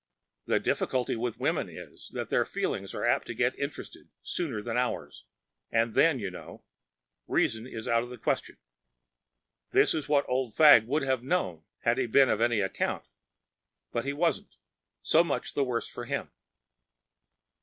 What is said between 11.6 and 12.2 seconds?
had he